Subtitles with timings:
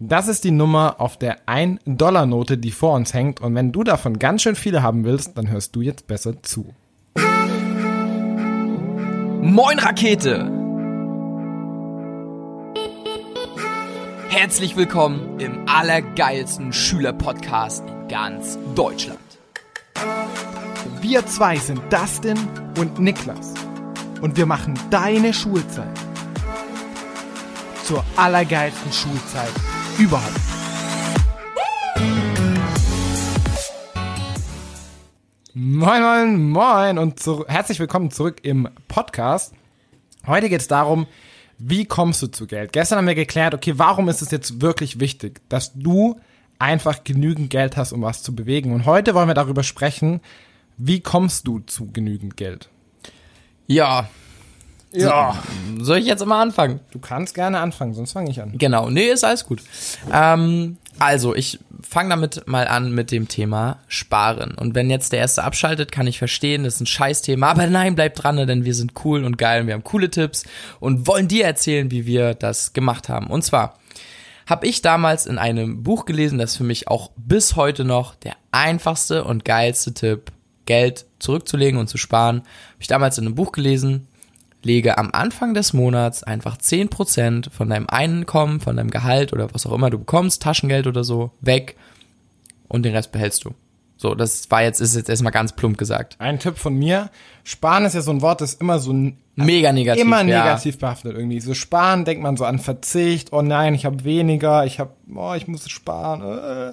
[0.00, 3.40] Das ist die Nummer auf der 1-Dollar-Note, die vor uns hängt.
[3.40, 6.74] Und wenn du davon ganz schön viele haben willst, dann hörst du jetzt besser zu.
[9.42, 10.50] Moin Rakete!
[14.30, 19.20] Herzlich willkommen im allergeilsten Schülerpodcast in ganz Deutschland.
[21.00, 22.38] Wir zwei sind Dustin
[22.78, 23.54] und Niklas.
[24.24, 25.98] Und wir machen deine Schulzeit
[27.84, 29.52] zur allergeilsten Schulzeit
[29.98, 30.40] überhaupt.
[35.52, 39.52] Moin, moin, moin und zu, herzlich willkommen zurück im Podcast.
[40.26, 41.06] Heute geht es darum,
[41.58, 42.72] wie kommst du zu Geld?
[42.72, 46.18] Gestern haben wir geklärt, okay, warum ist es jetzt wirklich wichtig, dass du
[46.58, 48.72] einfach genügend Geld hast, um was zu bewegen?
[48.72, 50.22] Und heute wollen wir darüber sprechen,
[50.78, 52.70] wie kommst du zu genügend Geld?
[53.66, 54.08] Ja.
[54.92, 55.42] Ja.
[55.80, 56.80] Soll ich jetzt mal anfangen?
[56.92, 58.56] Du kannst gerne anfangen, sonst fange ich an.
[58.56, 59.60] Genau, nee, ist alles gut.
[60.12, 64.54] Ähm, also, ich fange damit mal an mit dem Thema Sparen.
[64.54, 67.50] Und wenn jetzt der Erste abschaltet, kann ich verstehen, das ist ein Scheißthema.
[67.50, 70.44] Aber nein, bleib dran, denn wir sind cool und geil und wir haben coole Tipps
[70.78, 73.26] und wollen dir erzählen, wie wir das gemacht haben.
[73.26, 73.78] Und zwar
[74.46, 78.36] habe ich damals in einem Buch gelesen, das für mich auch bis heute noch der
[78.52, 80.30] einfachste und geilste Tipp,
[80.66, 82.38] Geld zurückzulegen und zu sparen.
[82.38, 82.46] Habe
[82.80, 84.06] ich damals in einem Buch gelesen,
[84.62, 89.66] lege am Anfang des Monats einfach 10% von deinem Einkommen, von deinem Gehalt oder was
[89.66, 91.76] auch immer du bekommst, Taschengeld oder so, weg
[92.68, 93.54] und den Rest behältst du.
[93.96, 96.16] So, das war jetzt, ist jetzt erstmal ganz plump gesagt.
[96.18, 97.10] Ein Tipp von mir,
[97.44, 98.92] sparen ist ja so ein Wort, das ist immer so
[99.36, 100.02] Mega negativ.
[100.02, 100.44] immer ja.
[100.44, 101.40] negativ behaftet irgendwie.
[101.40, 105.34] So sparen denkt man so an Verzicht, oh nein, ich habe weniger, ich habe oh,
[105.34, 106.72] ich muss sparen.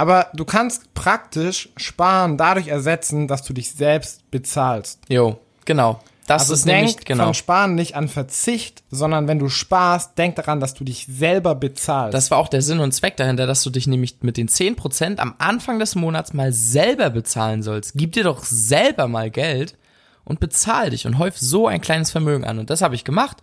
[0.00, 4.98] Aber du kannst praktisch sparen dadurch ersetzen, dass du dich selbst bezahlst.
[5.10, 6.00] Jo, genau.
[6.26, 7.24] Das Also ist denk nämlich, genau.
[7.24, 11.54] von Sparen nicht an Verzicht, sondern wenn du sparst, denk daran, dass du dich selber
[11.54, 12.14] bezahlst.
[12.14, 15.18] Das war auch der Sinn und Zweck dahinter, dass du dich nämlich mit den 10%
[15.18, 17.92] am Anfang des Monats mal selber bezahlen sollst.
[17.94, 19.74] Gib dir doch selber mal Geld
[20.24, 22.58] und bezahl dich und häuf so ein kleines Vermögen an.
[22.58, 23.38] Und das habe ich gemacht.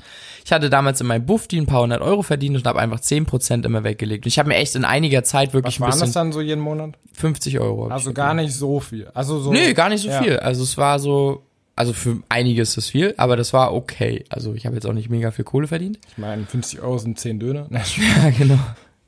[0.45, 3.65] Ich hatte damals in meinem Buffdi ein paar hundert Euro verdient und habe einfach 10%
[3.65, 4.25] immer weggelegt.
[4.25, 6.31] Und ich habe mir echt in einiger Zeit wirklich Was waren ein das bisschen dann
[6.31, 6.95] so jeden Monat?
[7.13, 7.87] 50 Euro.
[7.87, 9.07] Also gar nicht so viel.
[9.13, 9.51] Also so.
[9.51, 10.21] Nee, gar nicht so Ja.
[10.21, 10.37] viel.
[10.37, 11.43] Also es war so,
[11.75, 14.23] also für einige ist das viel, aber das war okay.
[14.29, 15.99] Also ich habe jetzt auch nicht mega viel Kohle verdient.
[16.11, 17.67] Ich meine, 50 Euro sind 10 Döner.
[17.71, 18.59] Ja, genau.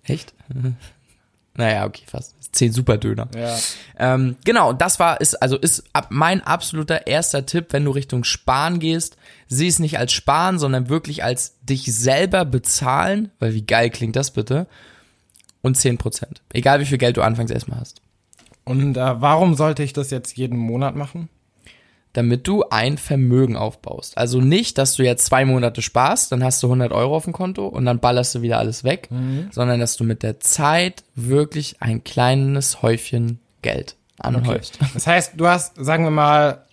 [0.03, 0.34] Echt?
[1.59, 2.35] naja, okay, fast.
[2.51, 3.27] Zehn Superdöner.
[3.35, 3.55] ja.
[3.99, 8.23] Ähm, genau, das war, ist, also ist ab mein absoluter erster Tipp, wenn du Richtung
[8.23, 13.61] Sparen gehst, sieh es nicht als Sparen, sondern wirklich als dich selber bezahlen, weil wie
[13.61, 14.65] geil klingt das bitte?
[15.61, 16.23] Und 10%.
[16.53, 18.01] Egal wie viel Geld du anfangs erstmal hast.
[18.63, 21.29] Und äh, warum sollte ich das jetzt jeden Monat machen?
[22.13, 24.17] Damit du ein Vermögen aufbaust.
[24.17, 27.33] Also nicht, dass du jetzt zwei Monate sparst, dann hast du 100 Euro auf dem
[27.33, 29.09] Konto und dann ballerst du wieder alles weg,
[29.51, 34.79] sondern dass du mit der Zeit wirklich ein kleines Häufchen Geld anhäufst.
[34.93, 36.65] Das heißt, du hast, sagen wir mal,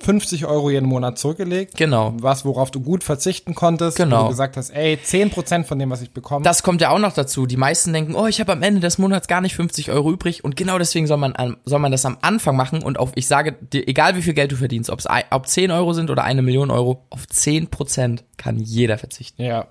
[0.00, 1.76] 50 Euro jeden Monat zurückgelegt.
[1.76, 2.14] Genau.
[2.20, 3.96] Was, worauf du gut verzichten konntest.
[3.96, 4.20] Genau.
[4.20, 6.44] Wo du gesagt hast, ey, 10% von dem, was ich bekomme.
[6.44, 7.46] Das kommt ja auch noch dazu.
[7.46, 10.44] Die meisten denken, oh, ich habe am Ende des Monats gar nicht 50 Euro übrig
[10.44, 13.52] und genau deswegen soll man, soll man das am Anfang machen und auf, ich sage
[13.52, 16.70] dir, egal wie viel Geld du verdienst, ob's, ob 10 Euro sind oder eine Million
[16.70, 19.42] Euro, auf 10% kann jeder verzichten.
[19.42, 19.66] ja.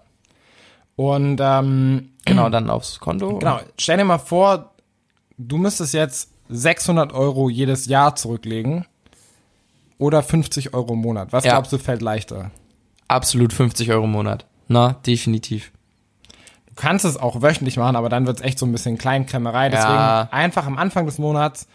[0.98, 3.38] Und ähm, Genau, dann aufs Konto.
[3.38, 4.72] genau, stell dir mal vor,
[5.38, 8.86] du müsstest jetzt 600 Euro jedes Jahr zurücklegen
[9.98, 11.32] oder 50 Euro im Monat.
[11.34, 11.52] Was Ja.
[11.54, 12.52] glaubst du fällt leichter?
[13.08, 14.46] Absolut 50 Euro im Monat.
[14.68, 15.72] Na, definitiv.
[16.68, 19.70] Du kannst es auch wöchentlich machen, aber dann wird's echt so ein bisschen Kleinkrämerei.
[19.70, 20.28] Deswegen Ja.
[20.32, 21.68] einfach am Anfang des Monats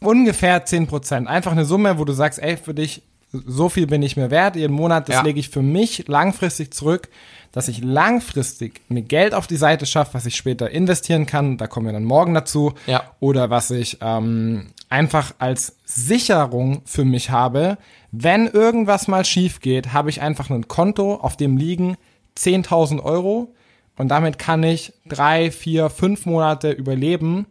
[0.00, 1.28] ungefähr 10%.
[1.28, 4.56] Einfach eine Summe, wo du sagst, ey, für dich, so viel bin ich mir wert,
[4.56, 5.22] jeden Monat, das Ja.
[5.22, 7.08] lege ich für mich langfristig zurück,
[7.52, 11.66] dass ich langfristig mir Geld auf die Seite schaffe, was ich später investieren kann, da
[11.66, 13.04] kommen wir dann morgen dazu, Ja.
[13.20, 17.78] oder was ich ähm, einfach als Sicherung für mich habe,
[18.12, 21.96] wenn irgendwas mal schief geht, habe ich einfach ein Konto, auf dem liegen
[22.36, 23.54] 10.000 Euro
[23.96, 27.46] und damit kann ich drei, vier, fünf Monate überleben,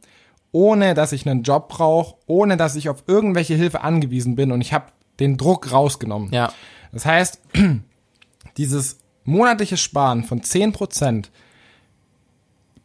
[0.52, 4.62] ohne dass ich einen Job brauche, ohne dass ich auf irgendwelche Hilfe angewiesen bin und
[4.62, 4.86] ich habe
[5.20, 6.32] den Druck rausgenommen.
[6.32, 6.52] Ja.
[6.92, 7.42] Das heißt,
[8.58, 11.26] dieses monatliche Sparen von 10%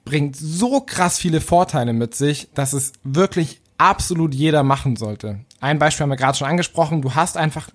[0.04, 5.40] bringt so krass viele Vorteile mit sich, dass es wirklich absolut jeder machen sollte.
[5.60, 7.02] Ein Beispiel haben wir gerade schon angesprochen.
[7.02, 7.70] Du hast einfach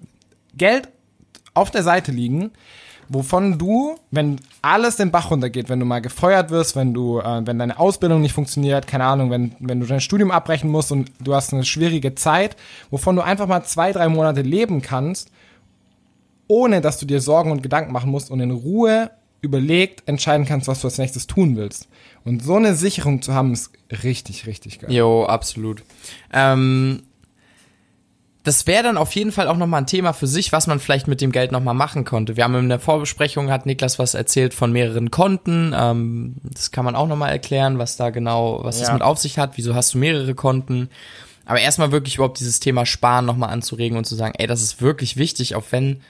[0.55, 0.89] Geld
[1.53, 2.51] auf der Seite liegen,
[3.09, 7.45] wovon du, wenn alles den Bach runtergeht, wenn du mal gefeuert wirst, wenn du, äh,
[7.45, 11.11] wenn deine Ausbildung nicht funktioniert, keine Ahnung, wenn, wenn du dein Studium abbrechen musst und
[11.19, 12.55] du hast eine schwierige Zeit,
[12.89, 15.31] wovon du einfach mal zwei, drei Monate leben kannst,
[16.47, 19.11] ohne dass du dir Sorgen und Gedanken machen musst und in Ruhe
[19.43, 21.87] überlegt entscheiden kannst, was du als nächstes tun willst.
[22.23, 23.71] Und so eine Sicherung zu haben, ist
[24.03, 24.91] richtig, richtig geil.
[24.91, 25.83] Jo, absolut.
[26.31, 27.03] Ähm,
[28.43, 31.07] das wäre dann auf jeden Fall auch nochmal ein Thema für sich, was man vielleicht
[31.07, 32.35] mit dem Geld nochmal machen konnte.
[32.35, 35.73] Wir haben in der Vorbesprechung, hat Niklas was erzählt von mehreren Konten.
[35.77, 38.93] Ähm, das kann man auch nochmal erklären, was da genau, was das Ja.
[38.93, 39.53] mit auf sich hat.
[39.57, 40.89] Wieso hast du mehrere Konten?
[41.45, 44.81] Aber erstmal wirklich überhaupt dieses Thema Sparen nochmal anzuregen und zu sagen, ey, das ist
[44.81, 46.01] wirklich wichtig, auch wenn,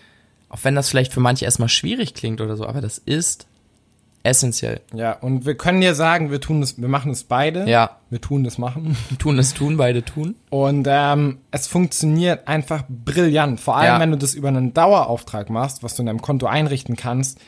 [0.54, 3.48] auch wenn das vielleicht für manche erstmal schwierig klingt oder so, aber das ist
[4.22, 4.80] essentiell.
[4.94, 7.68] Ja, und wir können dir sagen, wir tun das, wir machen es beide.
[7.70, 8.96] Ja, Wir tun das machen.
[9.20, 10.36] tun es tun, beide tun.
[10.50, 13.60] Und ähm, es funktioniert einfach brillant.
[13.60, 14.00] Vor allem, Ja.
[14.00, 17.40] wenn du das über einen Dauerauftrag machst, was du in deinem Konto einrichten kannst,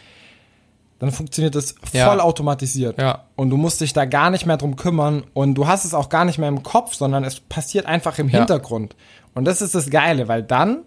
[0.99, 2.09] dann funktioniert das Ja.
[2.09, 2.99] voll automatisiert.
[2.99, 3.25] Ja.
[3.35, 6.09] Und du musst dich da gar nicht mehr drum kümmern und du hast es auch
[6.09, 8.39] gar nicht mehr im Kopf, sondern es passiert einfach im Ja.
[8.39, 8.95] Hintergrund.
[9.35, 10.79] Und das ist das Geile, weil dann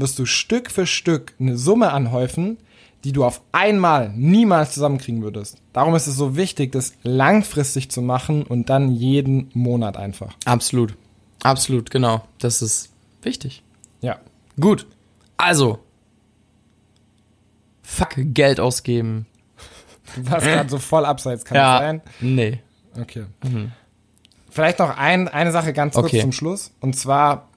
[0.00, 2.58] wirst du Stück für Stück eine Summe anhäufen,
[3.04, 5.58] die du auf einmal niemals zusammenkriegen würdest.
[5.72, 10.34] Darum ist es so wichtig, das langfristig zu machen und dann jeden Monat einfach.
[10.44, 10.96] Absolut.
[11.42, 12.22] Absolut, genau.
[12.38, 12.90] Das ist
[13.22, 13.62] wichtig.
[14.02, 14.18] Ja.
[14.58, 14.86] Gut.
[15.36, 15.78] Also.
[17.82, 19.26] Fuck, Geld ausgeben.
[20.16, 22.02] Du warst gerade so voll abseits, kann das sein?
[22.20, 22.60] Nee.
[23.00, 23.24] Okay.
[24.50, 26.20] Vielleicht noch ein, eine Sache ganz kurz Okay.
[26.20, 26.72] zum Schluss.
[26.80, 27.48] Und zwar,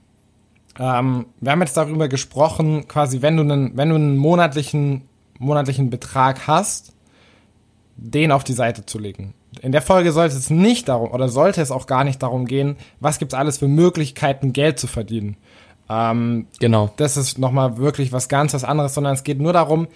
[0.79, 5.03] ähm, wir haben jetzt darüber gesprochen, quasi, wenn du einen, wenn du einen monatlichen,
[5.39, 6.93] monatlichen Betrag hast,
[7.95, 9.33] den auf die Seite zu legen.
[9.61, 12.75] In der Folge sollte es nicht darum, oder sollte es auch gar nicht darum gehen,
[12.99, 15.37] was gibt's alles für Möglichkeiten, Geld zu verdienen.
[15.89, 16.91] Ähm, Genau.
[16.97, 19.87] das ist nochmal wirklich was ganz was anderes, sondern es geht nur darum,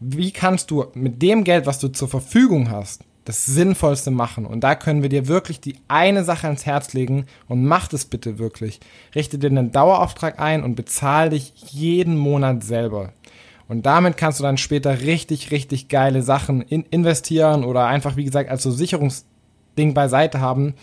[0.00, 4.46] wie kannst du mit dem Geld, was du zur Verfügung hast, das Sinnvollste machen.
[4.46, 8.06] Und da können wir dir wirklich die eine Sache ans Herz legen und mach das
[8.06, 8.80] bitte wirklich.
[9.14, 13.12] Richte dir einen Dauerauftrag ein und bezahl dich jeden Monat selber.
[13.68, 18.24] Und damit kannst du dann später richtig, richtig geile Sachen in investieren oder einfach, wie
[18.24, 20.74] gesagt, als so Sicherungsding beiseite haben.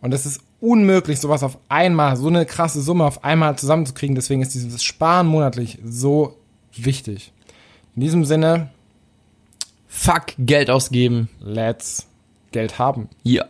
[0.00, 4.14] Und es ist unmöglich, sowas auf einmal, so eine krasse Summe auf einmal zusammenzukriegen.
[4.14, 6.36] Deswegen ist dieses Sparen monatlich so
[6.76, 7.32] wichtig.
[7.96, 8.70] In diesem Sinne,
[10.00, 11.28] Fuck, Geld ausgeben.
[11.40, 12.06] let's
[12.52, 13.08] Geld haben.
[13.24, 13.46] Ja.